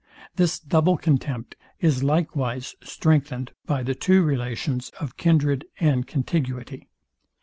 [0.35, 6.89] This double contempt is likewise strengthened by the two relations of kindred and contiguity.